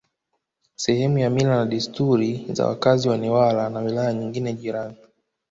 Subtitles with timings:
[0.75, 4.97] sehemu ya mila na desturi za wakazi wa Newala na wilaya nyingine jirani